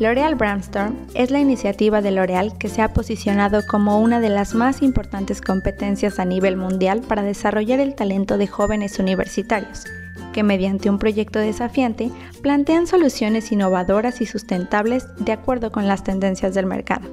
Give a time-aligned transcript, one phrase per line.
[0.00, 4.52] L'Oreal Brainstorm es la iniciativa de L'Oreal que se ha posicionado como una de las
[4.52, 9.84] más importantes competencias a nivel mundial para desarrollar el talento de jóvenes universitarios,
[10.32, 12.10] que mediante un proyecto desafiante
[12.42, 17.08] plantean soluciones innovadoras y sustentables de acuerdo con las tendencias del mercado.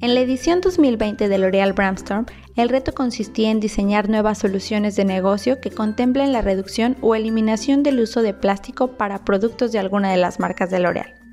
[0.00, 5.04] En la edición 2020 de L'Oreal Brainstorm, el reto consistía en diseñar nuevas soluciones de
[5.04, 10.12] negocio que contemplen la reducción o eliminación del uso de plástico para productos de alguna
[10.12, 11.23] de las marcas de L'Oreal.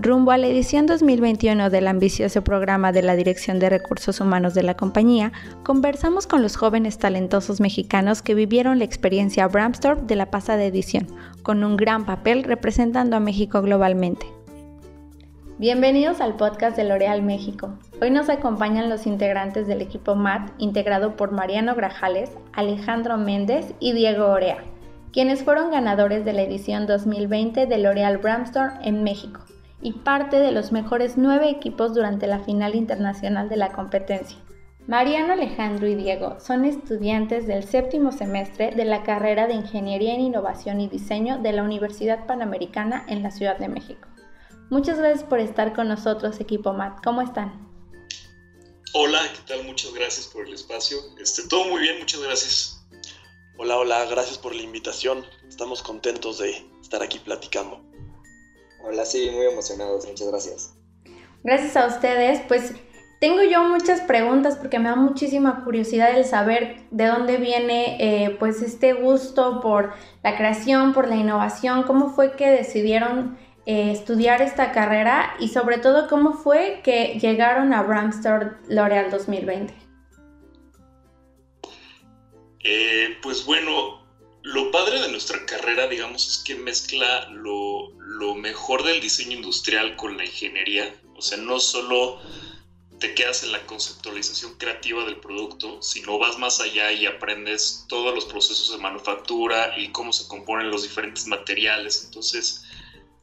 [0.00, 4.62] Rumbo a la edición 2021 del ambicioso programa de la Dirección de Recursos Humanos de
[4.62, 5.32] la compañía,
[5.64, 11.08] conversamos con los jóvenes talentosos mexicanos que vivieron la experiencia Bramstorm de la pasada edición,
[11.42, 14.24] con un gran papel representando a México globalmente.
[15.58, 17.76] Bienvenidos al podcast de L'Oreal México.
[18.00, 23.94] Hoy nos acompañan los integrantes del equipo MAT, integrado por Mariano Grajales, Alejandro Méndez y
[23.94, 24.58] Diego Orea,
[25.12, 29.40] quienes fueron ganadores de la edición 2020 de L'Oreal Bramstorm en México
[29.80, 34.38] y parte de los mejores nueve equipos durante la final internacional de la competencia.
[34.86, 40.20] Mariano, Alejandro y Diego son estudiantes del séptimo semestre de la carrera de Ingeniería en
[40.20, 44.08] Innovación y Diseño de la Universidad Panamericana en la Ciudad de México.
[44.70, 47.04] Muchas gracias por estar con nosotros, equipo MAT.
[47.04, 47.68] ¿Cómo están?
[48.94, 49.64] Hola, ¿qué tal?
[49.64, 50.96] Muchas gracias por el espacio.
[51.20, 52.86] Este, todo muy bien, muchas gracias.
[53.58, 55.24] Hola, hola, gracias por la invitación.
[55.46, 57.87] Estamos contentos de estar aquí platicando.
[58.82, 60.74] Hola, sí, muy emocionados, muchas gracias.
[61.42, 62.74] Gracias a ustedes, pues
[63.20, 68.36] tengo yo muchas preguntas porque me da muchísima curiosidad el saber de dónde viene eh,
[68.38, 74.40] pues este gusto por la creación, por la innovación, cómo fue que decidieron eh, estudiar
[74.40, 79.74] esta carrera y sobre todo cómo fue que llegaron a Bramstore L'Oreal 2020.
[82.60, 83.97] Eh, pues bueno,
[84.48, 87.92] lo padre de nuestra carrera, digamos, es que mezcla lo,
[88.34, 90.98] mejor del diseño industrial con la ingeniería.
[91.16, 92.18] O sea, no solo
[92.98, 98.14] te quedas en la conceptualización creativa del producto, sino vas más allá y aprendes todos
[98.14, 102.04] los procesos de manufactura y cómo se componen los diferentes materiales.
[102.06, 102.64] Entonces,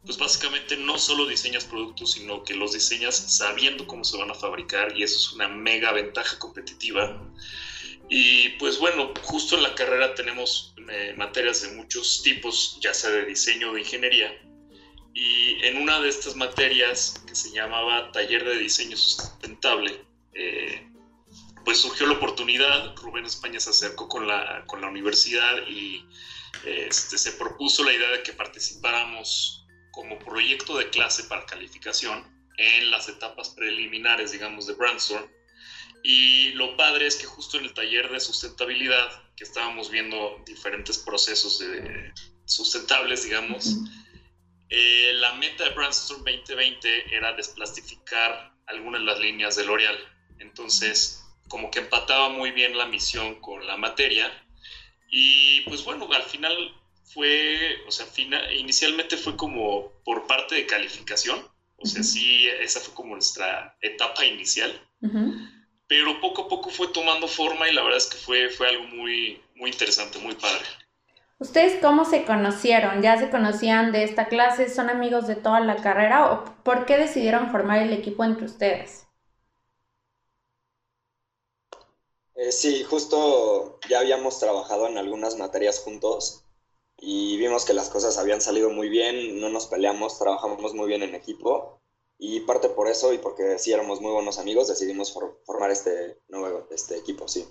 [0.06, 4.36] pues básicamente no solo diseñas productos, sino que los diseñas sabiendo cómo se van a
[4.36, 7.20] fabricar y eso es una mega ventaja competitiva.
[8.10, 13.10] Y pues bueno, justo en la carrera tenemos eh, materias de muchos tipos, ya sea
[13.10, 14.32] de diseño o de ingeniería.
[15.14, 20.88] Y en una de estas materias, que se llamaba Taller de Diseño Sustentable, eh,
[21.64, 26.06] pues surgió la oportunidad, Rubén España se acercó con la, con la universidad y
[26.64, 32.24] este, se propuso la idea de que participáramos como proyecto de clase para calificación
[32.58, 35.28] en las etapas preliminares, digamos, de Brainstorm
[36.08, 41.00] y lo padre es que justo en el taller de sustentabilidad, que estábamos viendo diferentes
[41.00, 42.14] procesos de
[42.46, 43.78] sustentables, digamos,
[44.70, 49.98] eh, la meta de Brainstorm 2020 era desplastificar algunas de las líneas de L'Oreal.
[50.38, 54.32] Entonces, como que empataba muy bien la misión con la materia.
[55.10, 56.56] Y pues bueno, al final
[57.16, 58.06] fue, o sea,
[58.54, 61.48] inicialmente fue como por parte de calificación.
[61.78, 64.80] O sea, sí, esa fue como nuestra etapa inicial
[65.88, 68.86] pero poco a poco fue tomando forma y la verdad es que fue, fue algo
[68.86, 70.66] muy, muy interesante, muy padre.
[71.38, 73.02] ¿Ustedes cómo se conocieron?
[73.02, 74.70] ¿Ya se conocían de esta clase?
[74.70, 76.32] ¿Son amigos de toda la carrera?
[76.32, 79.06] ¿O por qué decidieron formar el equipo entre ustedes?
[82.36, 86.44] Eh, sí, justo ya habíamos trabajado en algunas materias juntos
[86.98, 91.04] y vimos que las cosas habían salido muy bien, no nos peleamos, trabajamos muy bien
[91.04, 91.82] en equipo
[92.18, 95.14] y parte por eso y porque sí éramos muy buenos amigos, decidimos
[95.46, 97.48] formar este nuevo este equipo, sí.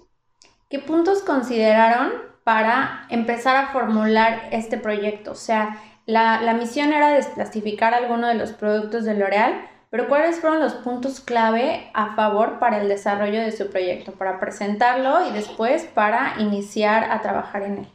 [0.70, 2.12] ¿Qué puntos consideraron
[2.44, 5.32] para empezar a formular este proyecto?
[5.32, 10.40] O sea, la, la misión era desplastificar alguno de los productos de L'Oreal, pero ¿cuáles
[10.40, 15.32] fueron los puntos clave a favor para el desarrollo de su proyecto, para presentarlo y
[15.32, 17.88] después para iniciar a trabajar en él?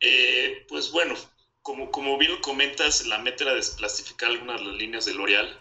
[0.00, 1.14] Eh, pues bueno,
[1.68, 5.54] como, como bien comentas, la meta era desplastificar algunas de las líneas de L'Oreal.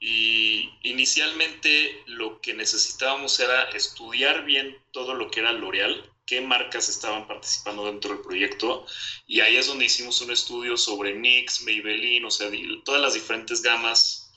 [0.00, 6.88] Y inicialmente lo que necesitábamos era estudiar bien todo lo que era L'Oreal, qué marcas
[6.88, 8.84] estaban participando dentro del proyecto.
[9.28, 12.50] Y ahí es donde hicimos un estudio sobre NYX, Maybelline, o sea,
[12.84, 14.32] todas las diferentes gamas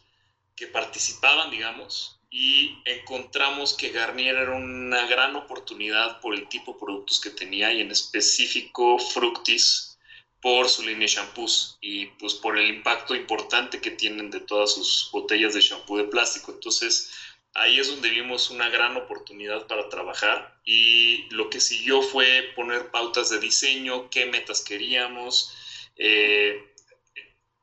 [0.55, 2.19] que participaban, digamos.
[2.29, 7.73] Y encontramos que Garnier era una gran oportunidad por el tipo de productos que tenía
[7.73, 9.96] y en específico Fructis
[10.41, 14.73] por su línea de shampoos y pues por el impacto importante que tienen de todas
[14.73, 16.51] sus botellas de shampoo de plástico.
[16.51, 17.11] Entonces
[17.53, 22.91] ahí es donde vimos una gran oportunidad para trabajar y lo que siguió fue poner
[22.91, 25.53] pautas de diseño, qué metas queríamos.
[25.95, 26.61] Eh,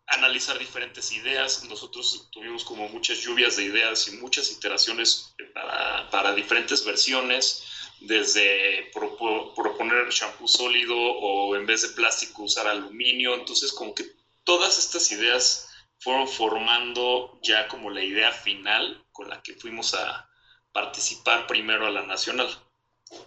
[0.07, 1.65] analizar diferentes ideas.
[1.65, 7.65] Nosotros tuvimos como muchas lluvias de ideas y muchas iteraciones para, para diferentes versiones,
[8.07, 13.35] desde proponer shampoo sólido o en vez de plástico usar aluminio.
[13.35, 14.05] Entonces, como que
[14.45, 15.69] todas estas ideas
[15.99, 20.29] fueron formando ya como la idea final con la que fuimos a
[20.73, 22.49] participar primero a la nacional.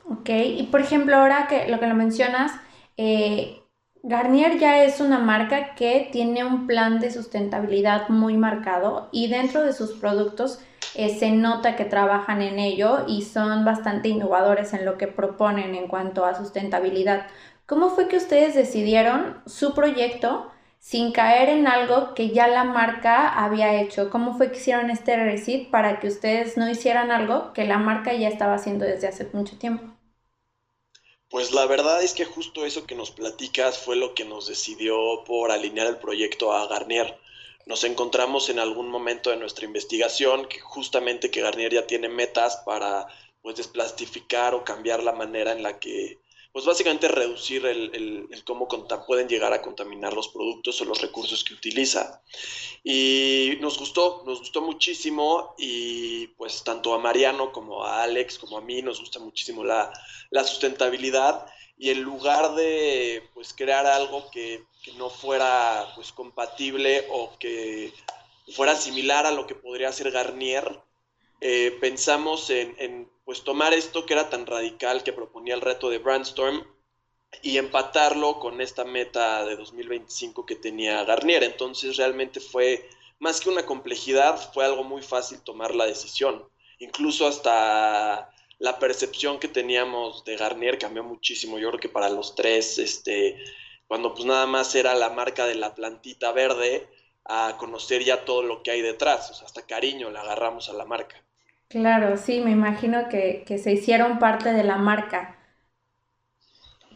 [0.05, 2.51] Ok, y por ejemplo, ahora que lo que lo mencionas,
[2.97, 3.61] eh,
[4.03, 9.63] Garnier ya es una marca que tiene un plan de sustentabilidad muy marcado y dentro
[9.63, 10.59] de sus productos
[10.97, 15.75] eh, se nota que trabajan en ello y son bastante innovadores en lo que proponen
[15.75, 17.27] en cuanto a sustentabilidad.
[17.65, 23.29] ¿Cómo fue que ustedes decidieron su proyecto sin caer en algo que ya la marca
[23.29, 24.09] había hecho?
[24.09, 28.13] ¿Cómo fue que hicieron este recit para que ustedes no hicieran algo que la marca
[28.13, 29.83] ya estaba haciendo desde hace mucho tiempo?
[31.29, 35.23] Pues la verdad es que justo eso que nos platicas fue lo que nos decidió
[35.25, 37.17] por alinear el proyecto a Garnier.
[37.67, 42.63] Nos encontramos en algún momento de nuestra investigación que justamente que Garnier ya tiene metas
[42.65, 43.07] para
[43.41, 46.17] pues desplastificar o cambiar la manera en la que
[46.57, 48.67] pues básicamente reducir el, cómo
[49.05, 52.23] pueden llegar a contaminar los productos o los recursos que utiliza.
[52.83, 58.57] Y nos gustó, nos gustó muchísimo y pues tanto a Mariano como a Alex como
[58.57, 59.93] a mí nos gusta muchísimo la,
[60.31, 61.45] sustentabilidad
[61.77, 64.63] y en lugar de pues crear algo que,
[64.97, 67.93] no fuera pues compatible o que
[68.55, 70.81] fuera similar a lo que podría ser Garnier,
[71.39, 75.97] eh, pensamos en pues tomar esto que era tan radical que proponía el reto de
[75.97, 76.65] Brandstorm
[77.41, 81.43] y empatarlo con esta meta de 2025 que tenía Garnier.
[81.43, 82.89] Entonces realmente fue
[83.19, 86.47] más que una complejidad, fue algo muy fácil tomar la decisión.
[86.79, 91.59] Incluso hasta la percepción que teníamos de Garnier cambió muchísimo.
[91.59, 93.43] Yo creo que para los tres, este,
[93.87, 96.87] cuando pues nada más era la marca de la plantita verde,
[97.25, 99.41] a conocer ya todo lo que hay detrás.
[99.43, 101.26] Hasta cariño le agarramos a la marca.
[101.69, 105.37] Claro, sí, me imagino que, se hicieron parte de la marca.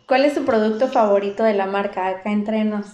[0.07, 2.07] ¿Cuál es su producto favorito de la marca?
[2.07, 2.87] Acá entrenos.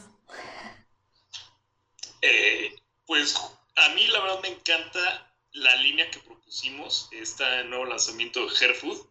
[2.21, 2.75] Eh,
[3.05, 3.35] pues
[3.75, 9.05] a mí la verdad me encanta la línea que propusimos, este nuevo lanzamiento de Hairfood,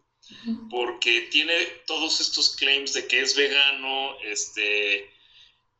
[0.69, 1.53] porque tiene
[1.85, 5.09] todos estos claims de que es vegano, este,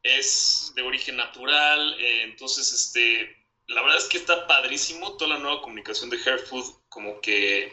[0.03, 5.39] es de origen natural, eh, entonces este, la verdad es que está padrísimo toda la
[5.39, 7.71] nueva comunicación de Hairfood, como que eh,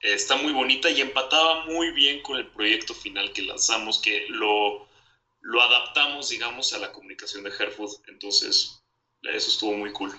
[0.00, 4.88] está muy bonita y empataba muy bien con el proyecto final que lanzamos, que lo,
[5.42, 7.96] lo adaptamos, digamos, a la comunicación de Hairfood.
[8.08, 8.82] Entonces,
[9.20, 10.10] eso estuvo muy cool.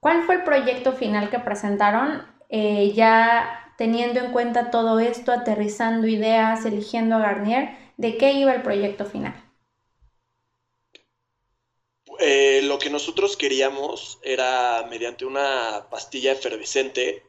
[0.00, 2.26] ¿Cuál fue el proyecto final que presentaron?
[2.48, 8.54] Eh, ya teniendo en cuenta todo esto, aterrizando ideas, eligiendo a Garnier, ¿de qué iba
[8.54, 9.34] el proyecto final?
[12.20, 17.22] Eh, lo que nosotros queríamos era, mediante una pastilla efervescente,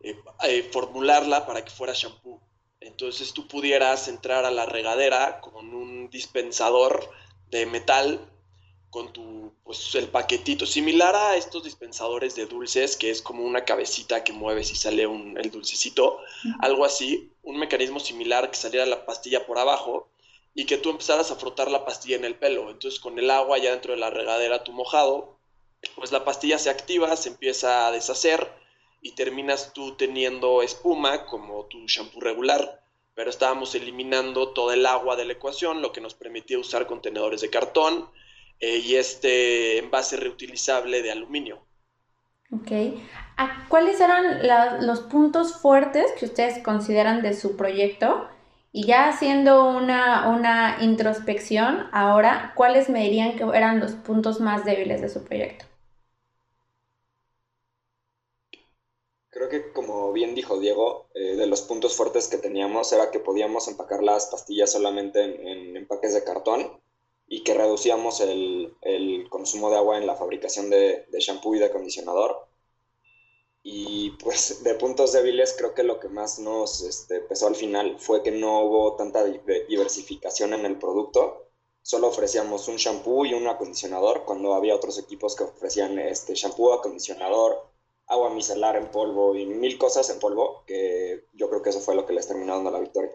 [0.00, 2.40] eh, eh, formularla para que fuera shampoo.
[2.80, 7.10] Entonces tú pudieras entrar a la regadera con un dispensador
[7.50, 8.26] de metal
[8.90, 13.64] con tu, pues el paquetito, similar a estos dispensadores de dulces, que es como una
[13.64, 16.18] cabecita que mueves y sale un, el dulcecito,
[16.58, 20.08] algo así, un mecanismo similar que saliera la pastilla por abajo
[20.54, 22.68] y que tú empezaras a frotar la pastilla en el pelo.
[22.70, 25.38] Entonces con el agua ya dentro de la regadera, tu mojado,
[25.94, 28.59] pues la pastilla se activa, se empieza a deshacer
[29.00, 32.82] y terminas tú teniendo espuma como tu shampoo regular.
[33.14, 37.40] Pero estábamos eliminando todo el agua de la ecuación, lo que nos permitía usar contenedores
[37.40, 38.08] de cartón
[38.60, 41.66] eh, y este envase reutilizable de aluminio.
[42.52, 42.70] Ok.
[43.68, 48.28] ¿Cuáles eran los puntos fuertes que ustedes consideran de su proyecto?
[48.72, 55.00] Y ya haciendo una, introspección, ahora, ¿cuáles me dirían que eran los puntos más débiles
[55.00, 55.64] de su proyecto?
[59.30, 63.20] Creo que como bien dijo Diego, eh, de los puntos fuertes que teníamos era que
[63.20, 66.80] podíamos empacar las pastillas solamente en, empaques de cartón
[67.26, 68.76] y que reducíamos el,
[69.30, 72.50] consumo de agua en la fabricación de, de shampoo y de acondicionador
[73.62, 77.98] y pues de puntos débiles creo que lo que más nos este, pesó al final
[77.98, 81.46] fue que no hubo tanta diversificación en el producto.
[81.82, 86.72] Solo ofrecíamos un shampoo y un acondicionador cuando había otros equipos que ofrecían este shampoo,
[86.72, 87.69] acondicionador,
[88.10, 91.94] agua micelar en polvo y mil cosas en polvo, que yo creo que eso fue
[91.94, 93.10] lo que les terminó dando la victoria.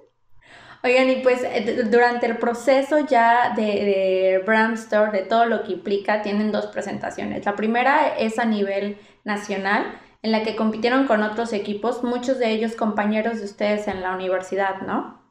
[0.84, 5.64] Oigan, y pues eh, durante el proceso ya de, de Brand Store, de todo lo
[5.64, 7.46] que implica, tienen dos presentaciones.
[7.46, 12.52] La primera es a nivel nacional, en la que compitieron con otros equipos, muchos de
[12.52, 15.22] ellos compañeros de ustedes en la universidad, ¿no?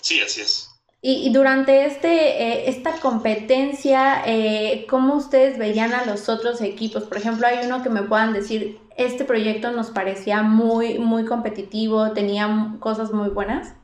[0.00, 0.69] Sí, así es.
[1.02, 7.04] Y, durante este, eh, esta competencia, eh, ¿cómo ustedes veían a los otros equipos?
[7.04, 12.12] Por ejemplo, hay uno que me puedan decir, este proyecto nos parecía muy, muy competitivo,
[12.12, 13.74] tenía cosas muy buenas.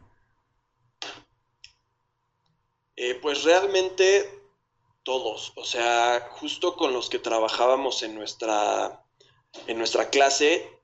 [2.96, 4.28] Eh, pues realmente
[5.02, 9.02] todos, o sea, justo con los que trabajábamos en nuestra,
[9.66, 10.75] en nuestra clase,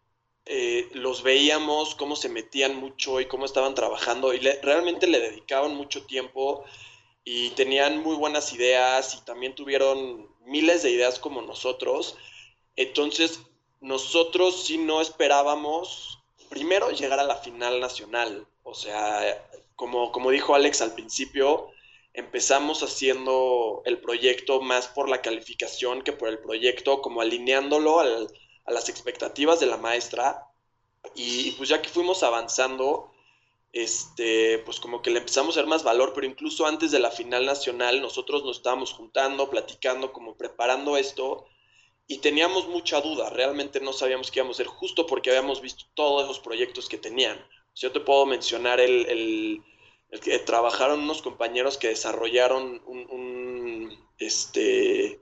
[0.47, 5.77] eh, los veíamos cómo se metían mucho y cómo estaban trabajando y realmente le dedicaban
[5.77, 6.65] mucho tiempo
[7.25, 12.17] y tenían muy buenas ideas y también tuvieron miles de ideas como nosotros.
[12.75, 13.41] Entonces,
[13.81, 16.19] nosotros sí no esperábamos
[16.49, 18.47] primero llegar a la final nacional.
[18.65, 21.71] O sea, como, como dijo Alex al principio,
[22.15, 28.29] empezamos haciendo el proyecto más por la calificación que por el proyecto, como alineándolo al,
[28.65, 30.49] a las expectativas de la maestra
[31.15, 33.13] y pues ya que fuimos avanzando,
[33.73, 37.11] este, pues como que le empezamos a dar más valor, pero incluso antes de la
[37.11, 41.47] final nacional nosotros nos estábamos juntando, platicando, como preparando esto
[42.07, 45.85] y teníamos mucha duda, realmente no sabíamos qué íbamos a hacer justo porque habíamos visto
[45.95, 47.45] todos esos proyectos que tenían.
[47.75, 55.19] yo te puedo mencionar el, el, que trabajaron unos compañeros que desarrollaron un, un este,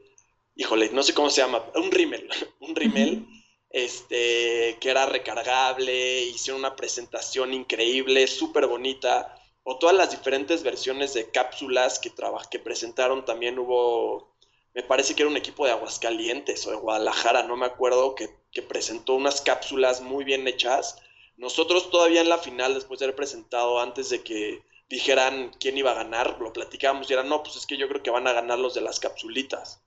[0.55, 2.29] híjole, no sé cómo se llama, un rímel,
[2.61, 3.27] un rímel,
[3.71, 11.15] este, que era recargable, hicieron una presentación increíble, súper bonita, o todas las diferentes versiones
[11.15, 12.13] de cápsulas que,
[12.51, 14.35] que presentaron, también hubo,
[14.75, 18.31] me parece que era un equipo de Aguascalientes o de Guadalajara, no me acuerdo, que,
[18.51, 20.97] que presentó unas cápsulas muy bien hechas.
[21.37, 25.93] Nosotros todavía en la final, después de haber presentado, antes de que dijeran quién iba
[25.93, 28.33] a ganar, lo platicábamos y era, no, pues es que yo creo que van a
[28.33, 29.81] ganar los de las capsulitas.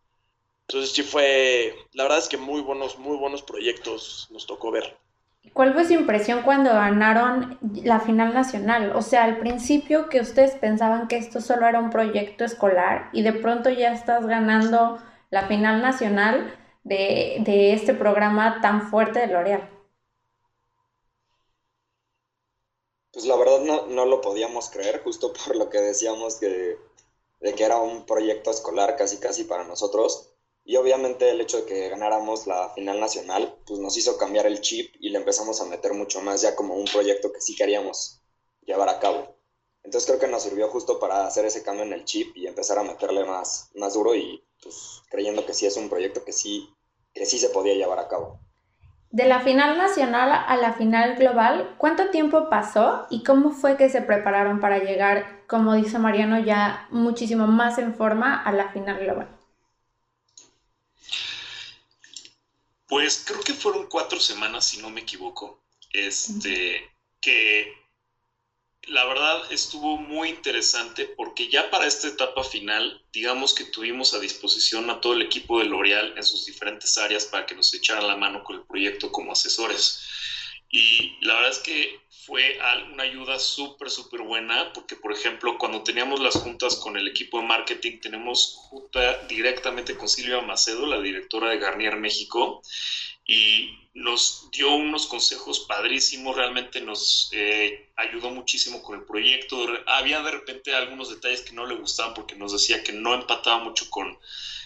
[0.74, 4.98] Entonces sí fue, la verdad es que muy buenos, muy buenos proyectos nos tocó ver.
[5.54, 8.92] ¿Cuál fue su impresión cuando ganaron la final nacional?
[8.96, 13.22] O sea, al principio que ustedes pensaban que esto solo era un proyecto escolar y
[13.22, 14.98] de pronto ya estás ganando
[15.30, 19.70] la final nacional de, de este programa tan fuerte de L'Oreal.
[23.12, 26.80] Pues la verdad no, no, lo podíamos creer, justo por lo que decíamos que,
[27.42, 30.33] de que era un proyecto escolar casi casi para nosotros.
[30.66, 34.62] Y obviamente el hecho de que ganáramos la final nacional, pues nos hizo cambiar el
[34.62, 38.22] chip y le empezamos a meter mucho más ya como un proyecto que sí queríamos
[38.66, 39.36] llevar a cabo.
[39.84, 42.80] Entonces creo que nos sirvió justo para hacer ese cambio en el chip y empezar
[42.80, 46.70] a meterle más, más duro y pues creyendo que sí es un proyecto que sí,
[47.14, 48.40] que sí se podía llevar a cabo.
[49.12, 53.90] De la final nacional a la final global, ¿cuánto tiempo pasó y cómo fue que
[53.90, 59.00] se prepararon para llegar, como dice Mariano, ya muchísimo más en forma a la final
[59.00, 59.28] global?
[62.94, 65.64] Pues creo que fueron cuatro semanas, si no me equivoco.
[65.92, 66.88] Este,
[67.20, 67.74] que
[68.84, 74.20] la verdad estuvo muy interesante porque ya para esta etapa final, digamos que tuvimos a
[74.20, 78.08] disposición a todo el equipo de L'Oreal en sus diferentes áreas para que nos echaran
[78.08, 80.04] la mano con el proyecto como asesores.
[80.76, 82.58] Y la verdad es que fue
[82.92, 87.40] una ayuda súper, súper buena, porque por ejemplo, cuando teníamos las juntas con el equipo
[87.40, 92.64] de marketing, tenemos junta directamente con Silvia Macedo, la directora de Garnier México,
[93.24, 99.68] y nos dio unos consejos padrísimos, realmente nos eh, ayudó muchísimo con el proyecto.
[99.86, 103.64] Había de repente algunos detalles que no le gustaban porque nos decía que no empataba
[103.64, 104.18] mucho con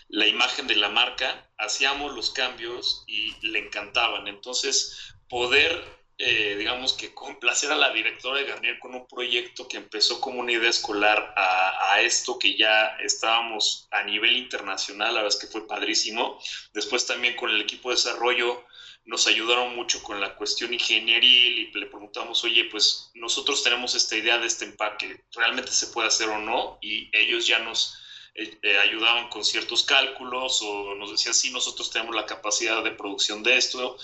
[0.07, 4.29] la imagen de la marca, hacíamos los cambios y le encantaban.
[4.29, 9.77] Entonces, poder eh, digamos que complacer a la directora de Garnier con un proyecto que
[9.77, 15.35] empezó como una idea escolar a, esto que ya estábamos a nivel internacional, la verdad
[15.35, 16.39] es que fue padrísimo.
[16.73, 18.65] Después también con el equipo de desarrollo
[19.05, 24.15] nos ayudaron mucho con la cuestión ingenieril y le preguntamos, oye, pues nosotros tenemos esta
[24.15, 26.77] idea de este empaque, ¿realmente se puede hacer o no?
[26.81, 27.97] Y ellos ya nos
[28.35, 32.91] eh, eh, ayudaban con ciertos cálculos o nos decían, sí, nosotros tenemos la capacidad de
[32.91, 33.97] producción de esto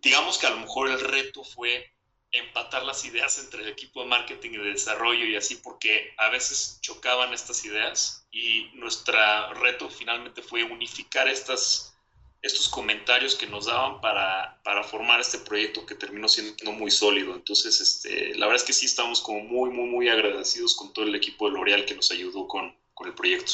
[0.00, 1.92] digamos que a lo mejor el reto fue
[2.30, 6.28] empatar las ideas entre el equipo de marketing y de desarrollo y así, porque a
[6.28, 11.96] veces chocaban estas ideas y nuestro reto finalmente fue unificar estas,
[12.42, 17.34] estos comentarios que nos daban para, para, formar este proyecto que terminó siendo muy sólido.
[17.34, 21.06] Entonces, este, la verdad es que sí estamos como muy, muy, muy agradecidos con todo
[21.06, 23.52] el equipo de L'Oreal que nos ayudó con, con, el proyecto.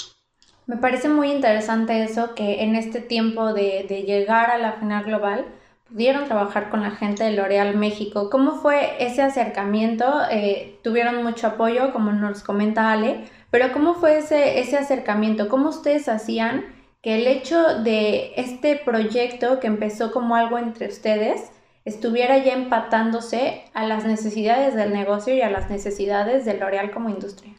[0.67, 5.45] Me parece muy interesante eso, que en este tiempo de, llegar a la final global,
[5.89, 8.31] pudieron trabajar con la gente de L'Oreal México.
[8.31, 10.23] ¿Cómo fue ese acercamiento?
[10.31, 15.49] Eh, tuvieron mucho apoyo, como nos comenta Ale, pero ¿cómo fue ese, ese acercamiento?
[15.49, 16.65] ¿Cómo ustedes hacían
[17.03, 21.51] que el hecho de este proyecto que empezó como algo entre ustedes
[21.85, 27.11] estuviera ya empatándose a las necesidades del negocio y a las necesidades de L'Oreal como
[27.11, 27.53] industria?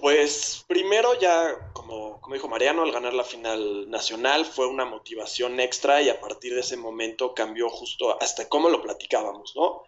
[0.00, 5.58] Pues primero ya, como, como dijo Mariano, al ganar la final nacional fue una motivación
[5.60, 9.82] extra y a partir de ese momento cambió justo hasta cómo lo platicábamos, ¿no?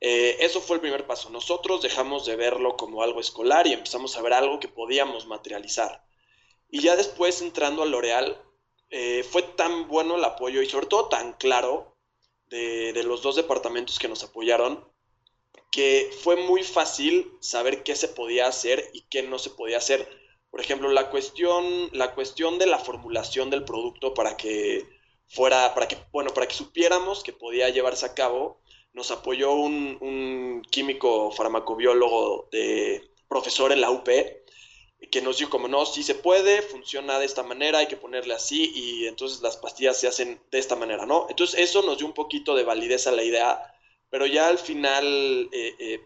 [0.00, 1.30] Eh, eso fue el primer paso.
[1.30, 6.04] Nosotros dejamos de verlo como algo escolar y empezamos a ver algo que podíamos materializar.
[6.68, 8.40] Y ya después entrando al L'Oreal,
[8.90, 11.96] eh, fue tan bueno el apoyo y sobre todo tan claro
[12.46, 14.86] de, de, los dos departamentos que nos apoyaron
[15.70, 20.08] que fue muy fácil saber qué se podía hacer y qué no se podía hacer.
[20.50, 24.86] Por ejemplo, la cuestión, la cuestión de la formulación del producto para que
[25.26, 28.60] fuera, para que, bueno, para que supiéramos que podía llevarse a cabo,
[28.94, 34.08] nos apoyó un, un químico farmacobiólogo de profesor en la UP,
[35.10, 38.34] que nos dijo como no, sí se puede, funciona de esta manera, hay que ponerle
[38.34, 41.26] así y entonces las pastillas se hacen de esta manera, ¿no?
[41.30, 43.74] Entonces eso nos dio un poquito de validez a la idea,
[44.10, 46.00] pero ya al final, eh, eh,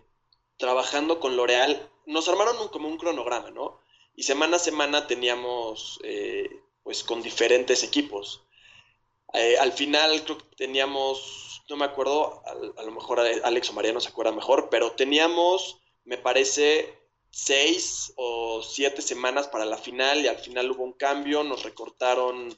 [0.57, 3.81] trabajando con L'Oreal, nos armaron un, como un cronograma, ¿no?
[4.15, 6.49] Y semana a semana teníamos, eh,
[6.83, 8.45] pues, con diferentes equipos.
[9.61, 14.01] al final creo que teníamos, no me acuerdo, a, a lo mejor Alex o Mariano
[14.01, 20.29] se acuerda mejor, pero teníamos, me parece, seis o siete semanas para la final y
[20.29, 22.57] al final hubo un cambio, nos recortaron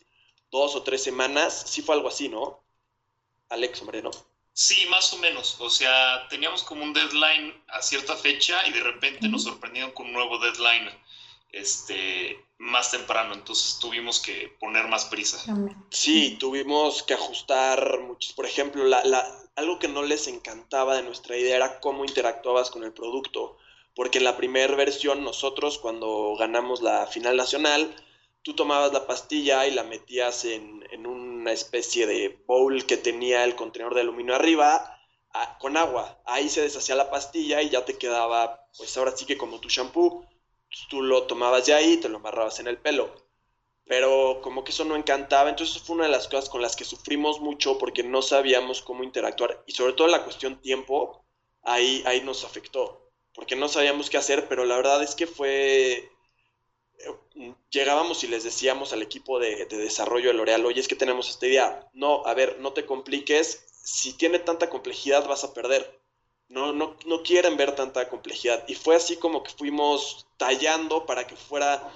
[0.51, 2.65] dos o tres semanas, sí fue algo así, ¿no?
[3.49, 4.11] Alex o Mariano.
[4.55, 5.57] Sí, más o menos.
[5.59, 10.07] O sea, teníamos como un deadline a cierta fecha y de repente nos sorprendieron con
[10.07, 10.89] un nuevo deadline
[11.51, 13.35] este, más temprano.
[13.35, 15.45] Entonces tuvimos que poner más prisa.
[15.91, 18.33] Sí, tuvimos que ajustar muchos.
[18.33, 22.71] Por ejemplo, la, la, algo que no les encantaba de nuestra idea era cómo interactuabas
[22.71, 23.59] con el producto.
[23.97, 27.93] Porque en la primera versión, nosotros cuando ganamos la final nacional,
[28.43, 31.07] tú tomabas la pastilla y la metías en, en
[31.45, 34.99] una especie de bowl que tenía el contenedor de aluminio arriba
[35.59, 36.23] con agua.
[36.25, 39.69] Ahí se deshacía la pastilla y ya te quedaba, pues ahora sí que como tu
[39.69, 40.27] shampoo,
[40.89, 43.15] tú lo tomabas de ahí y te lo amarrabas en el pelo.
[43.85, 46.87] Pero como que eso no encantaba, entonces fue una de las cosas con las que
[46.87, 51.27] sufrimos mucho porque no sabíamos cómo interactuar y sobre todo la cuestión tiempo,
[51.63, 56.09] ahí, ahí nos afectó, porque no sabíamos qué hacer, pero la verdad es que fue
[57.71, 61.29] llegábamos y les decíamos al equipo de, de, desarrollo de L'Oreal, oye, es que tenemos
[61.29, 61.89] esta idea.
[61.93, 63.65] No, a ver, no te compliques.
[63.83, 66.01] Si tiene tanta complejidad, vas a perder.
[66.49, 68.65] No, no, no quieren ver tanta complejidad.
[68.69, 71.93] Y fue así como que fuimos tallando para que fuera,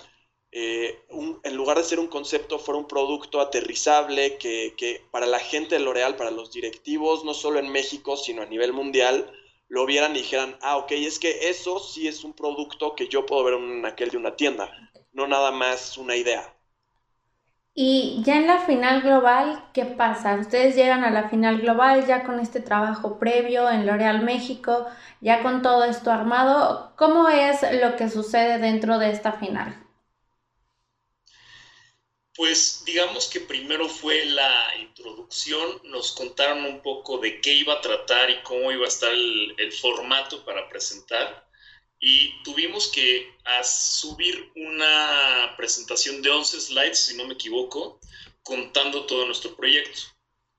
[0.50, 0.98] eh,
[1.42, 5.76] en lugar de ser un concepto, fuera un producto aterrizable que, que para la gente
[5.76, 9.32] de L'Oreal, para los directivos, no solo en México, sino a nivel mundial,
[9.68, 13.26] lo vieran y dijeran, ah, ok, es que eso sí es un producto que yo
[13.26, 14.87] puedo ver en aquel de una tienda,
[15.18, 16.54] no nada más una idea.
[17.74, 20.34] Y ya en la final global, ¿qué pasa?
[20.36, 24.86] Ustedes llegan a la final global ya con este trabajo previo en L'Oreal México,
[25.22, 26.92] ya con todo esto armado.
[26.96, 29.74] ¿Cómo es lo que sucede dentro de esta final?
[32.34, 37.80] Pues digamos que primero fue la introducción, nos contaron un poco de qué iba a
[37.82, 41.47] tratar y cómo iba a estar el, el formato para presentar
[42.00, 47.98] y tuvimos que subir una presentación de 11 slides, si no me equivoco,
[48.42, 50.00] contando todo nuestro proyecto.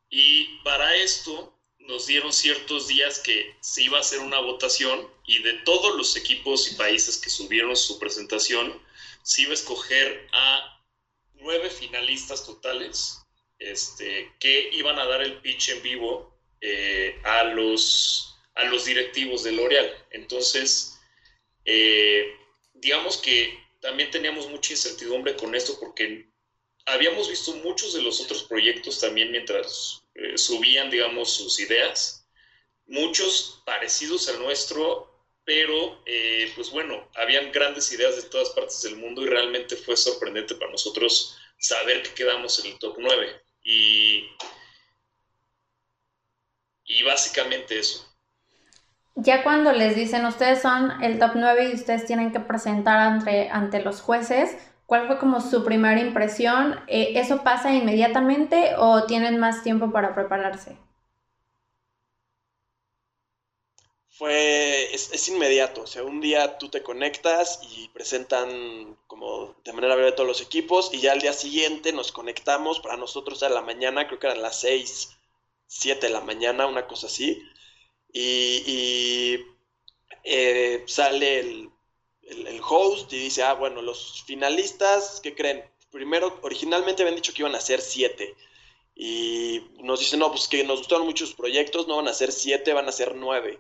[0.09, 5.41] Y para esto nos dieron ciertos días que se iba a hacer una votación y
[5.41, 8.81] de todos los equipos y países que subieron su presentación,
[9.23, 10.83] se iba a escoger a
[11.35, 13.19] nueve finalistas totales
[13.59, 19.43] este, que iban a dar el pitch en vivo eh, a, los, a los directivos
[19.43, 20.05] de L'Oreal.
[20.11, 20.98] Entonces,
[21.71, 22.35] eh,
[22.73, 26.27] digamos que también teníamos mucha incertidumbre con esto porque
[26.85, 32.27] habíamos visto muchos de los otros proyectos también mientras eh, subían, digamos, sus ideas,
[32.87, 38.95] muchos parecidos al nuestro, pero eh, pues bueno, habían grandes ideas de todas partes del
[38.95, 43.41] mundo y realmente fue sorprendente para nosotros saber que quedamos en el top 9.
[43.63, 44.27] Y,
[46.85, 48.08] y básicamente eso.
[49.15, 53.49] Ya cuando les dicen ustedes son el top 9 y ustedes tienen que presentar ante,
[53.49, 56.79] ante los jueces, ¿cuál fue como su primera impresión?
[56.87, 60.77] Eh, ¿Eso pasa inmediatamente o tienen más tiempo para prepararse?
[64.19, 69.95] fue, es, inmediato, o sea, un día tú te conectas y presentan como de manera
[69.95, 73.61] breve todos los equipos y ya al día siguiente nos conectamos, para nosotros a la
[73.61, 75.17] mañana, creo que eran las 6,
[75.67, 77.41] 7 de la mañana, una cosa así,
[78.13, 79.39] y,
[80.23, 81.69] eh, sale el,
[82.23, 85.63] el, el, host y dice, ah, bueno, los finalistas, ¿qué creen?
[85.91, 88.35] Primero, originalmente habían dicho que iban a ser 7.
[88.95, 92.73] Y nos dicen, no, pues que nos gustaron muchos proyectos, no van a ser 7,
[92.73, 93.59] van a ser 9.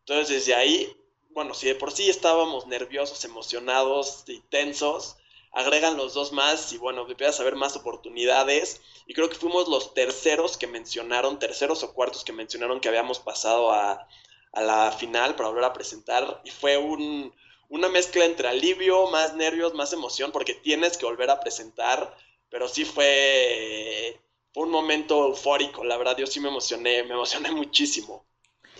[0.00, 0.96] Entonces, desde ahí
[1.36, 5.18] bueno, si de por sí estábamos nerviosos, emocionados y tensos,
[5.56, 8.82] agregan los dos más y bueno, empiezas a ver más oportunidades.
[9.06, 13.18] Y creo que fuimos los terceros que mencionaron, terceros o cuartos que mencionaron que habíamos
[13.20, 14.06] pasado a,
[14.52, 16.42] a la final para volver a presentar.
[16.44, 17.34] Y fue un,
[17.70, 22.14] una mezcla entre alivio, más nervios, más emoción, porque tienes que volver a presentar.
[22.50, 24.20] Pero sí fue,
[24.56, 28.26] un momento eufórico, la verdad, yo sí me emocioné, me emocioné muchísimo.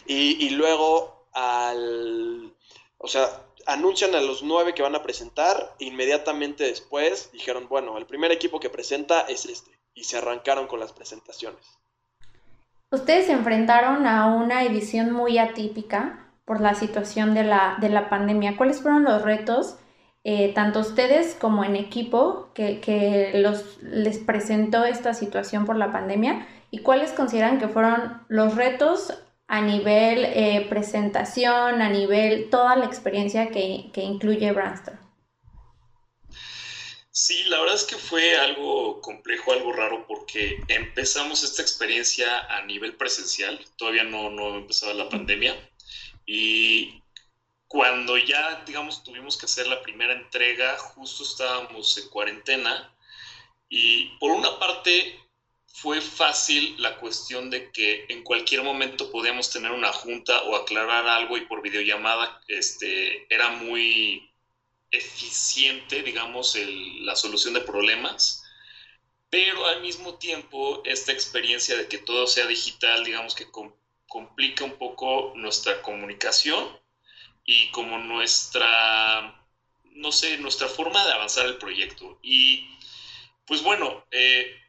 [0.06, 2.54] Y, y luego al,
[2.98, 8.06] o sea, anuncian a los nueve que van a presentar, inmediatamente después dijeron, bueno, el
[8.06, 11.78] primer equipo que presenta es este, y se arrancaron con las presentaciones.
[12.90, 18.08] Ustedes se enfrentaron a una edición muy atípica por la situación de la, de la
[18.08, 18.56] pandemia.
[18.56, 19.76] ¿Cuáles fueron los retos,
[20.22, 25.90] eh, tanto ustedes como en equipo, que, que los, les presentó esta situación por la
[25.90, 26.46] pandemia?
[26.70, 29.12] ¿Y cuáles consideran que fueron los retos
[29.48, 34.98] a nivel eh, presentación, a nivel toda la experiencia que, que incluye Brandstore.
[37.10, 42.66] Sí, la verdad es que fue algo complejo, algo raro, porque empezamos esta experiencia a
[42.66, 45.56] nivel presencial, todavía no, no empezaba la pandemia,
[46.26, 47.02] y
[47.68, 52.94] cuando ya, digamos, tuvimos que hacer la primera entrega, justo estábamos en cuarentena,
[53.70, 55.18] y por una parte
[55.76, 61.06] fue fácil la cuestión de que en cualquier momento podíamos tener una junta o aclarar
[61.06, 64.30] algo y por videollamada este, era muy
[64.90, 66.56] eficiente, digamos,
[67.00, 68.42] la solución de problemas.
[69.28, 73.46] Pero al mismo tiempo, esta experiencia de que todo sea digital, digamos que
[74.08, 76.80] complica un poco nuestra comunicación
[77.44, 79.46] y como nuestra,
[79.92, 82.18] no sé, nuestra forma de avanzar el proyecto.
[82.22, 82.66] Y
[83.44, 84.62] pues bueno, eh,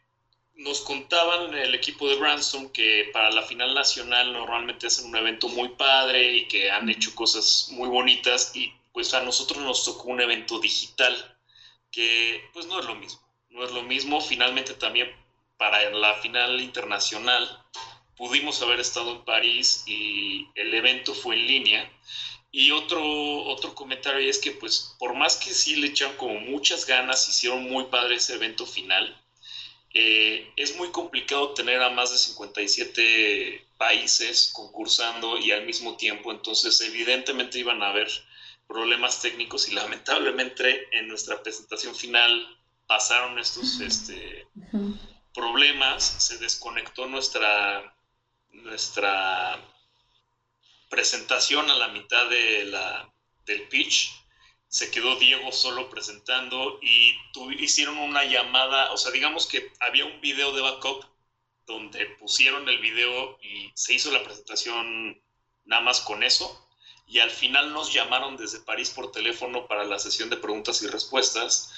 [0.58, 5.48] nos contaban el equipo de Branson que para la final nacional normalmente hacen un evento
[5.50, 10.10] muy padre y que han hecho cosas muy bonitas y pues a nosotros nos tocó
[10.10, 11.38] un evento digital
[11.92, 14.20] que pues no es lo mismo, no es lo mismo.
[14.20, 15.10] Finalmente también
[15.58, 17.64] para la final internacional
[18.16, 21.92] pudimos haber estado en París y el evento fue en línea.
[22.52, 23.04] Y otro,
[23.44, 27.64] otro comentario es que pues por más que sí le echan como muchas ganas, hicieron
[27.70, 29.16] muy padre ese evento final,
[30.00, 36.32] eh, es muy complicado tener a más de 57 países concursando y al mismo tiempo,
[36.32, 38.08] entonces evidentemente iban a haber
[38.68, 44.48] problemas técnicos y lamentablemente en nuestra presentación final pasaron estos este,
[45.34, 47.92] problemas, se desconectó nuestra,
[48.52, 49.60] nuestra
[50.92, 53.12] presentación a la mitad de la,
[53.48, 54.12] del pitch
[54.70, 57.16] se quedó Diego solo presentando y
[57.60, 61.06] hicieron una llamada, o sea, digamos que había un video de backup
[61.66, 65.22] donde pusieron el video y se hizo la presentación
[65.66, 66.64] nada más con eso.
[67.06, 70.88] Y al final nos llamaron desde París por teléfono para la sesión de preguntas y
[70.88, 71.74] respuestas.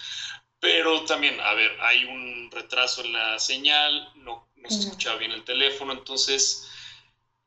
[0.59, 5.43] Pero también, a ver, hay un retraso en la señal, no, se escuchaba bien el
[5.43, 6.67] teléfono, entonces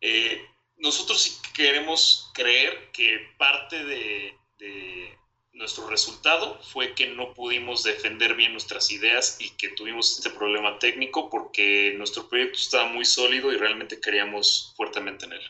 [0.00, 4.38] eh, nosotros sí queremos creer que parte de
[5.52, 10.78] nuestro resultado fue que no pudimos defender bien nuestras ideas y que tuvimos este problema
[10.78, 15.42] técnico porque nuestro proyecto estaba muy sólido y realmente creíamos fuertemente en él.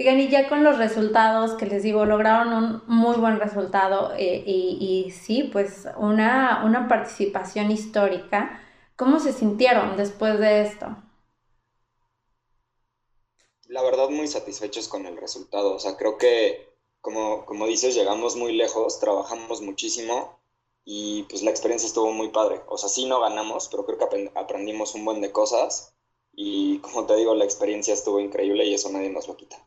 [0.00, 4.42] Oigan, y ya con los resultados que les digo, lograron un muy buen resultado eh,
[4.44, 8.60] y, sí, pues una, una participación histórica.
[8.96, 10.96] ¿Cómo se sintieron después de esto?
[13.68, 15.74] La verdad, muy satisfechos con el resultado.
[15.74, 16.73] O sea, creo que
[17.04, 20.40] como, como dices, llegamos muy lejos, trabajamos muchísimo
[20.86, 22.62] y pues la experiencia estuvo muy padre.
[22.66, 25.94] O sea, sí no ganamos, pero creo que aprendimos un buen de cosas
[26.32, 29.58] y como te digo, la experiencia estuvo increíble y eso nadie nos lo quita.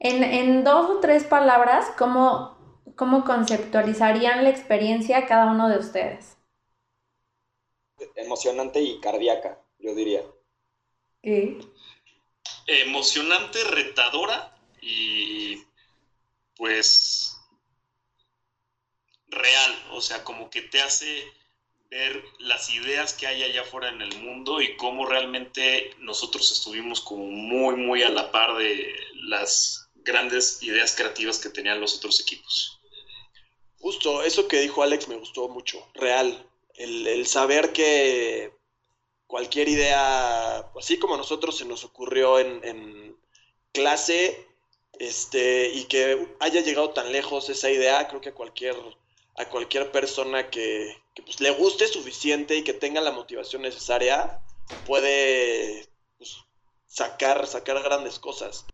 [0.00, 2.56] En, en dos o tres palabras, ¿cómo,
[2.96, 6.36] ¿cómo conceptualizarían la experiencia cada uno de ustedes?
[8.16, 10.24] Emocionante y cardíaca, yo diría.
[11.22, 11.60] ¿Qué?
[12.66, 15.62] Emocionante, retadora y
[16.56, 17.36] pues
[19.28, 21.24] real, o sea, como que te hace
[21.90, 27.00] ver las ideas que hay allá afuera en el mundo y cómo realmente nosotros estuvimos
[27.00, 32.20] como muy, muy a la par de las grandes ideas creativas que tenían los otros
[32.20, 32.80] equipos.
[33.78, 38.52] Justo, eso que dijo Alex me gustó mucho, real, el, saber que
[39.26, 43.16] cualquier idea, así como a nosotros se nos ocurrió en, en
[43.72, 44.46] clase,
[44.98, 48.76] este, y que haya llegado tan lejos esa idea, creo que a cualquier,
[49.36, 54.40] a cualquier persona que, pues, le guste suficiente y que tenga la motivación necesaria,
[54.86, 56.36] puede pues,
[56.86, 58.66] sacar, sacar grandes cosas.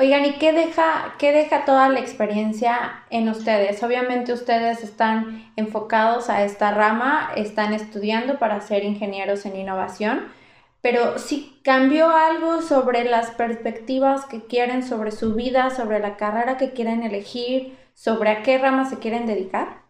[0.00, 3.82] Oigan, ¿y qué deja, qué deja toda la experiencia en ustedes?
[3.82, 10.32] Obviamente ustedes están enfocados a esta rama, están estudiando para ser ingenieros en innovación,
[10.82, 16.56] pero si cambió algo sobre las perspectivas que quieren sobre su vida, sobre la carrera
[16.56, 19.82] que quieren elegir, sobre a qué rama se quieren dedicar.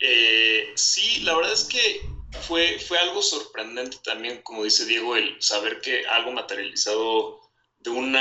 [0.00, 2.00] Eh, sí, la verdad es que
[2.40, 7.40] fue, fue algo sorprendente también, como dice Diego, el saber que algo materializado
[7.80, 8.16] de un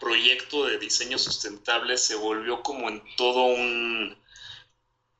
[0.00, 4.16] proyecto de diseño sustentable se volvió como en todo un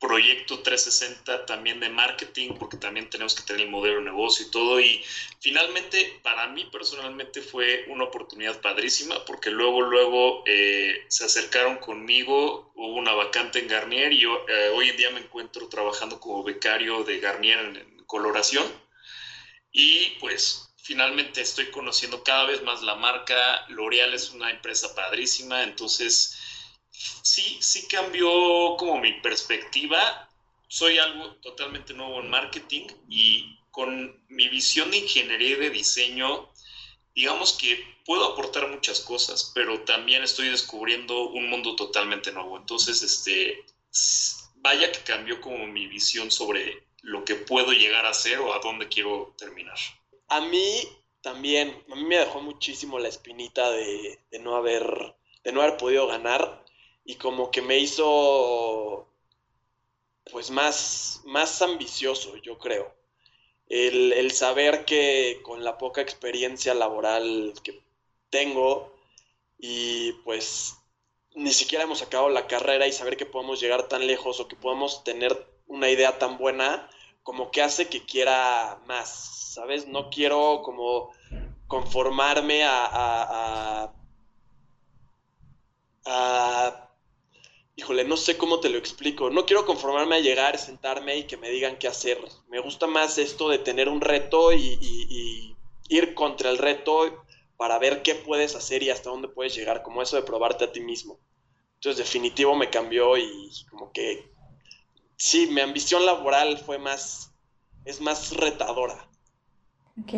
[0.05, 4.51] proyecto 360 también de marketing, porque también tenemos que tener el modelo de negocio y
[4.51, 4.79] todo.
[4.79, 5.03] Y
[5.39, 12.71] finalmente, para mí personalmente fue una oportunidad padrísima, porque luego, luego eh, se acercaron conmigo,
[12.75, 16.43] hubo una vacante en Garnier y yo, eh, hoy en día me encuentro trabajando como
[16.43, 18.65] becario de Garnier en coloración.
[19.71, 23.65] Y pues finalmente estoy conociendo cada vez más la marca.
[23.69, 26.37] L'Oreal es una empresa padrísima, entonces
[27.21, 30.29] sí, sí cambió como mi perspectiva.
[30.67, 36.49] Soy algo totalmente nuevo en marketing y con mi visión de ingeniería y de diseño,
[37.13, 42.57] digamos que puedo aportar muchas cosas, pero también estoy descubriendo un mundo totalmente nuevo.
[42.57, 43.65] Entonces, este,
[44.55, 48.59] vaya que cambió como mi visión sobre lo que puedo llegar a ser o a
[48.59, 49.77] dónde quiero terminar.
[50.27, 50.81] A mí
[51.21, 56.07] también, a mí me dejó muchísimo la espinita de, no haber, de no haber podido
[56.07, 56.64] ganar
[57.05, 59.07] y como que me hizo
[60.31, 62.93] pues más, más ambicioso, yo creo.
[63.67, 67.81] El, el, saber que con la poca experiencia laboral que
[68.29, 68.95] tengo
[69.57, 70.75] y pues
[71.35, 74.55] ni siquiera hemos acabado la carrera y saber que podemos llegar tan lejos o que
[74.55, 76.89] podemos tener una idea tan buena,
[77.23, 79.87] como que hace que quiera más, ¿sabes?
[79.87, 81.11] No quiero como
[81.67, 83.93] conformarme a, a,
[87.95, 89.29] híjole, no sé cómo te lo explico.
[89.29, 92.17] No quiero conformarme a llegar, sentarme y que me digan qué hacer.
[92.49, 95.55] Me gusta más esto de tener un reto y,
[95.87, 97.23] ir contra el reto
[97.57, 100.71] para ver qué puedes hacer y hasta dónde puedes llegar, como eso de probarte a
[100.71, 101.19] ti mismo.
[101.75, 104.31] Entonces, definitivo me cambió y como que,
[105.15, 107.31] sí, mi ambición laboral fue más,
[107.85, 109.07] es más retadora.
[110.01, 110.13] Ok.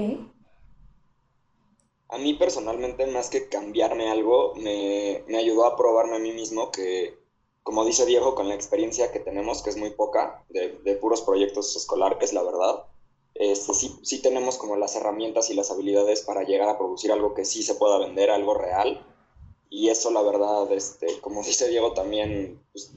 [2.09, 7.26] A mí personalmente, más que cambiarme algo, me, ayudó a probarme a mí mismo que,
[7.67, 10.69] como dice Diego, con la experiencia que tenemos, que es muy poca, de,
[11.01, 12.85] puros proyectos escolares, la verdad,
[13.33, 17.33] este, sí, sí tenemos como las herramientas y las habilidades para llegar a producir algo
[17.33, 19.05] que sí se pueda vender, algo real.
[19.69, 22.93] Y eso, la verdad, este, como dice Diego también, pues,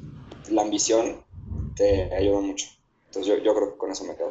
[0.51, 1.25] la ambición
[1.75, 2.69] te ayuda mucho.
[3.07, 4.31] Entonces yo, yo creo que con eso me quedo.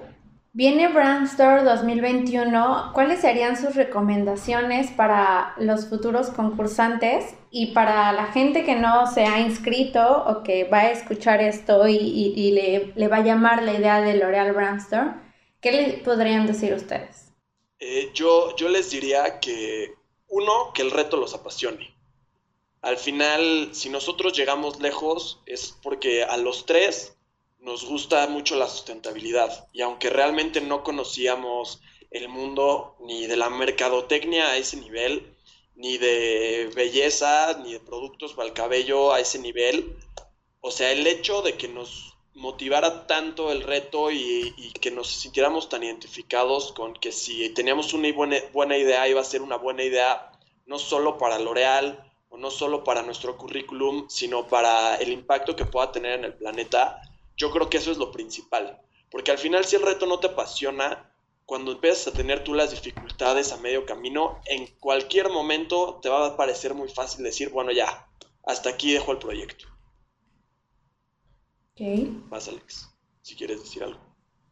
[0.52, 2.92] Viene Brandstore 2021.
[2.96, 9.26] ¿Cuáles serían sus recomendaciones para los futuros concursantes y para la gente que no se
[9.26, 12.52] ha inscrito o que va a escuchar esto y,
[12.96, 15.12] le, va a llamar la idea de L'Oreal Brandstore?
[15.62, 17.32] ¿Qué le podrían decir ustedes?
[17.80, 19.94] Eh, yo, yo les diría que,
[20.30, 21.94] uno, que el reto los apasione.
[22.82, 27.19] Al final, si nosotros llegamos lejos, es porque a los tres
[27.60, 33.50] nos gusta mucho la sustentabilidad y aunque realmente no conocíamos el mundo ni de la
[33.50, 35.36] mercadotecnia a ese nivel,
[35.76, 39.96] ni de belleza, ni de productos para el cabello a ese nivel,
[40.62, 45.68] o sea, el hecho de que nos motivara tanto el reto y, que nos sintiéramos
[45.68, 49.84] tan identificados con que si teníamos una buena, buena idea iba a ser una buena
[49.84, 50.32] idea
[50.66, 55.66] no solo para L'Oreal o no solo para nuestro currículum, sino para el impacto que
[55.66, 57.02] pueda tener en el planeta,
[57.40, 58.80] yo creo que eso es lo principal.
[59.10, 61.12] Porque al final si el reto no te apasiona,
[61.46, 66.28] cuando empiezas a tener tú las dificultades a medio camino, en cualquier momento te va
[66.28, 68.08] a parecer muy fácil decir, bueno, ya,
[68.46, 69.66] hasta aquí dejo el proyecto.
[71.72, 71.82] Ok.
[72.30, 72.90] Más, Alex,
[73.24, 74.00] si quieres decir algo.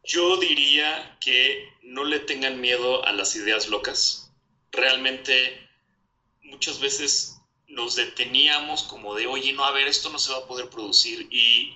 [0.02, 4.32] Yo diría que no le tengan miedo a las ideas locas.
[4.72, 5.34] Realmente
[6.42, 10.46] muchas veces nos deteníamos como de, oye, no, a ver, esto no se va a
[10.46, 11.28] poder producir.
[11.30, 11.74] Y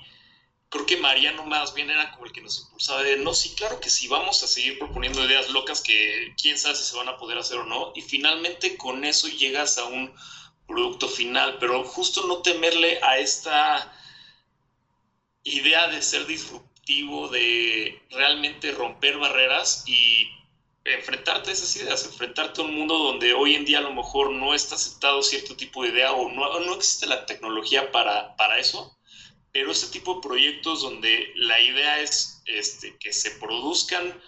[0.72, 3.78] creo que Mariano más bien era como el que nos impulsaba de, no, sí, claro
[3.78, 7.18] que sí, vamos a seguir proponiendo ideas locas que quién sabe si se van a
[7.18, 10.14] poder hacer o no, y finalmente con eso llegas a un
[10.66, 13.94] producto final, pero justo no temerle a esta
[15.44, 20.26] idea de ser disruptivo, de realmente romper barreras y
[20.86, 24.30] enfrentarte a esas ideas, enfrentarte a un mundo donde hoy en día a lo mejor
[24.30, 28.58] no está aceptado cierto tipo de idea o no, no existe la tecnología para, para
[28.58, 28.96] eso
[29.52, 34.20] pero ese tipo de proyectos donde la idea es este, que se produzcan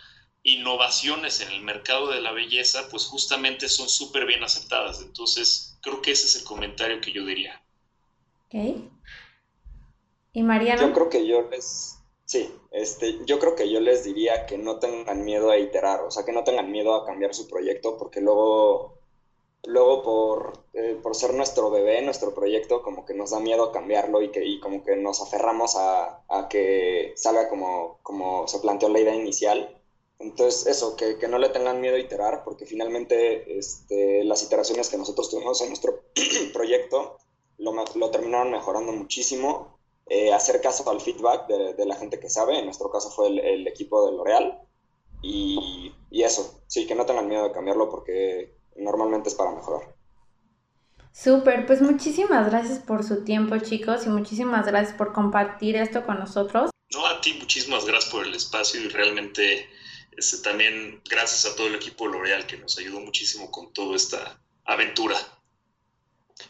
[0.43, 5.01] innovaciones en el mercado de la belleza, pues justamente son súper bien aceptadas.
[5.01, 7.63] Entonces, creo que ese es el comentario que yo diría.
[8.47, 8.77] Ok.
[10.35, 10.83] ¿Y Mariana?
[10.83, 14.79] Yo creo que yo les, sí, este, yo creo que yo les diría que no
[14.79, 18.21] tengan miedo a iterar, o sea, que no tengan miedo a cambiar su proyecto, porque
[18.21, 18.99] luego,
[19.67, 24.23] luego por, eh, por ser nuestro bebé, nuestro proyecto, como que nos da miedo cambiarlo
[24.23, 28.89] y, que, y como que nos aferramos a, a que salga como, como se planteó
[28.89, 29.81] la idea inicial
[30.19, 34.89] entonces, eso, que, que, no le tengan miedo a iterar, porque finalmente este, las iteraciones
[34.89, 36.05] que nosotros tuvimos en nuestro
[36.53, 37.19] proyecto
[37.59, 39.79] lo, lo, terminaron mejorando muchísimo.
[40.07, 43.29] Eh, hacer caso al feedback de, de, la gente que sabe, en nuestro caso fue
[43.29, 44.61] el, el equipo de L'Oreal.
[45.23, 49.95] Y, y, eso, sí, que no tengan miedo de cambiarlo porque normalmente es para mejorar.
[51.13, 56.19] Súper, pues muchísimas gracias por su tiempo chicos y muchísimas gracias por compartir esto con
[56.19, 56.71] nosotros.
[56.93, 59.69] No, a ti muchísimas gracias por el espacio y realmente
[60.17, 64.41] este, también gracias a todo el equipo L'Oreal que nos ayudó muchísimo con toda esta
[64.65, 65.17] aventura.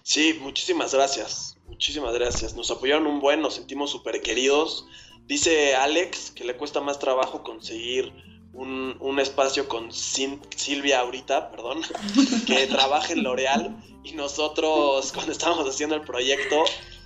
[0.02, 1.56] Sí, muchísimas gracias.
[1.66, 2.54] Muchísimas gracias.
[2.54, 4.86] Nos apoyaron un buen, nos sentimos súper queridos.
[5.26, 8.12] Dice Alex que le cuesta más trabajo conseguir
[8.54, 11.82] un, un espacio con Silvia ahorita, perdón,
[12.46, 13.76] que trabaja en L'Oreal.
[14.02, 16.64] Y nosotros, cuando estábamos haciendo el proyecto,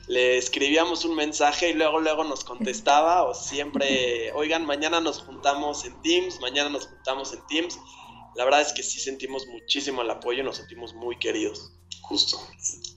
[0.08, 5.84] le escribíamos un mensaje y luego luego nos contestaba o siempre, oigan, mañana nos juntamos
[5.84, 7.78] en Teams, mañana nos juntamos en Teams.
[8.34, 11.72] La verdad es que sí sentimos muchísimo el apoyo, nos sentimos muy queridos.
[12.02, 12.38] Justo.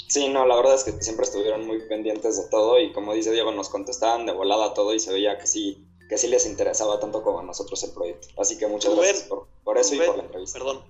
[0.08, 3.32] Sí, no, la verdad es que siempre estuvieron muy pendientes de todo y como dice
[3.32, 7.00] Diego, nos contestaban de volada todo y se veía que sí, que sí les interesaba
[7.00, 8.28] tanto como a nosotros el proyecto.
[8.38, 10.60] Así que muchas gracias por, por eso Rubén, y por la entrevista.
[10.60, 10.84] Perdón.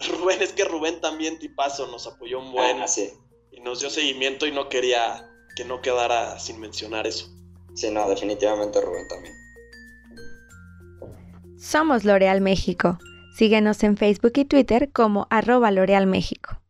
[0.20, 2.82] Rubén, es que Rubén también tipazo, nos apoyó un buen.
[2.82, 3.10] Ah, sí
[3.56, 7.28] y nos dio seguimiento y no quería que no quedara sin mencionar eso.
[7.74, 9.34] Sí, no, definitivamente Rubén también.
[11.58, 12.98] Somos L'Oreal México.
[13.36, 16.60] Síguenos en Facebook y Twitter como arroba L'Oreal México.